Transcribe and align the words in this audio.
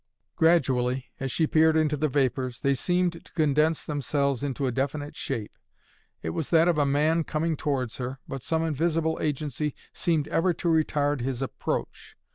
Gradually, 0.35 1.11
as 1.19 1.31
she 1.31 1.45
peered 1.45 1.77
into 1.77 1.95
the 1.95 2.07
vapors, 2.07 2.61
they 2.61 2.73
seemed 2.73 3.23
to 3.23 3.33
condense 3.33 3.85
themselves 3.85 4.43
into 4.43 4.65
a 4.65 4.71
definite 4.71 5.15
shape. 5.15 5.51
It 6.23 6.31
was 6.31 6.49
that 6.49 6.67
of 6.67 6.79
a 6.79 6.87
man 6.87 7.23
coming 7.23 7.55
towards 7.55 7.97
her, 7.97 8.17
but 8.27 8.41
some 8.41 8.63
invisible 8.63 9.19
agency 9.21 9.75
seemed 9.93 10.27
ever 10.29 10.55
to 10.55 10.69
retard 10.69 11.21
his 11.21 11.43
approach. 11.43 12.17